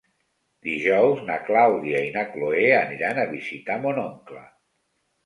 [0.67, 4.43] Dijous na Clàudia i na Cloè aniran a visitar mon oncle.